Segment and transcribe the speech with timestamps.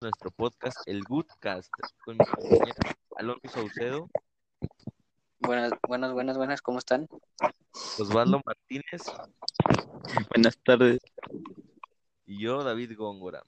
[0.00, 1.72] nuestro podcast, el Goodcast,
[2.04, 2.74] con mi compañero
[3.16, 4.10] Alonso Saucedo,
[5.40, 7.08] Buenas, buenas, buenas, buenas, ¿cómo están?
[7.98, 9.02] Osvaldo Martínez
[10.34, 10.98] Buenas tardes.
[12.26, 13.42] y yo, David Góngora.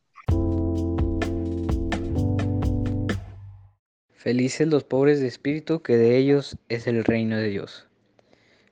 [4.13, 7.87] Felices los pobres de espíritu, que de ellos es el reino de Dios.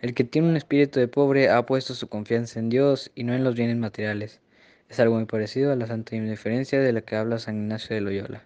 [0.00, 3.34] El que tiene un espíritu de pobre ha puesto su confianza en Dios y no
[3.34, 4.40] en los bienes materiales.
[4.88, 8.00] Es algo muy parecido a la santa indiferencia de la que habla San Ignacio de
[8.00, 8.42] Loyola,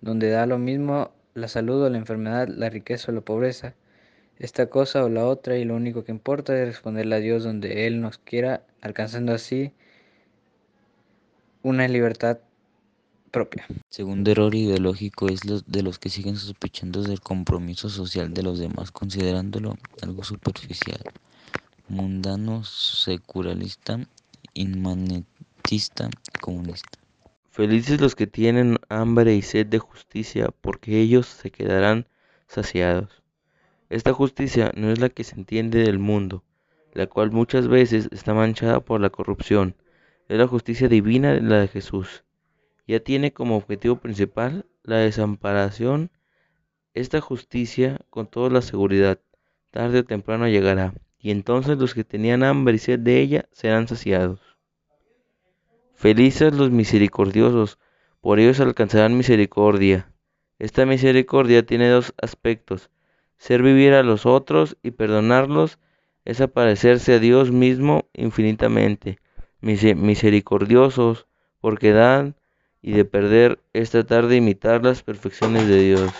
[0.00, 3.74] donde da lo mismo la salud o la enfermedad, la riqueza o la pobreza,
[4.38, 7.86] esta cosa o la otra, y lo único que importa es responderle a Dios donde
[7.86, 9.72] Él nos quiera, alcanzando así
[11.62, 12.38] una libertad
[13.30, 13.66] propia.
[13.88, 18.58] Segundo error ideológico es los de los que siguen sospechando del compromiso social de los
[18.58, 21.00] demás, considerándolo algo superficial,
[21.88, 24.00] mundano, secularista,
[27.50, 32.06] Felices los que tienen hambre y sed de justicia, porque ellos se quedarán
[32.46, 33.24] saciados.
[33.90, 36.44] Esta justicia no es la que se entiende del mundo,
[36.92, 39.74] la cual muchas veces está manchada por la corrupción.
[40.28, 42.22] Es la justicia divina la de Jesús.
[42.86, 46.12] Ya tiene como objetivo principal la desamparación.
[46.94, 49.18] Esta justicia, con toda la seguridad,
[49.72, 53.88] tarde o temprano llegará, y entonces los que tenían hambre y sed de ella serán
[53.88, 54.55] saciados.
[55.96, 57.78] Felices los misericordiosos,
[58.20, 60.12] por ellos alcanzarán misericordia.
[60.58, 62.90] Esta misericordia tiene dos aspectos.
[63.38, 65.78] Ser vivir a los otros y perdonarlos
[66.26, 69.18] es aparecerse a Dios mismo infinitamente.
[69.62, 71.26] Mise- Misericordiosos,
[71.60, 72.36] porque dan
[72.82, 76.12] y de perder es tratar de imitar las perfecciones de Dios.